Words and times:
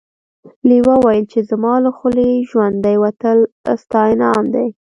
لیوه 0.69 0.95
وویل 0.99 1.25
چې 1.33 1.39
زما 1.49 1.73
له 1.85 1.91
خولې 1.97 2.29
ژوندی 2.49 2.95
وتل 3.03 3.39
ستا 3.81 4.01
انعام 4.13 4.45
دی. 4.55 4.67